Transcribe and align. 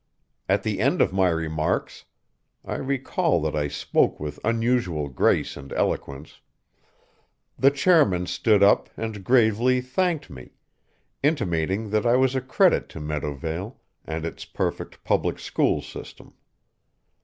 At 0.49 0.63
the 0.63 0.79
end 0.79 0.99
of 0.99 1.13
my 1.13 1.29
remarks 1.29 2.05
I 2.65 2.77
recall 2.77 3.39
that 3.43 3.55
I 3.55 3.67
spoke 3.67 4.19
with 4.19 4.39
unusual 4.43 5.09
grace 5.09 5.55
and 5.55 5.71
eloquence 5.73 6.41
the 7.55 7.69
chairman 7.69 8.25
stood 8.25 8.63
up 8.63 8.89
and 8.97 9.23
gravely 9.23 9.79
thanked 9.79 10.27
me, 10.31 10.53
intimating 11.21 11.91
that 11.91 12.07
I 12.07 12.15
was 12.15 12.33
a 12.33 12.41
credit 12.41 12.89
to 12.89 12.99
Meadowvale 12.99 13.79
and 14.03 14.25
its 14.25 14.43
perfect 14.43 15.03
public 15.03 15.37
school 15.37 15.83
system. 15.83 16.33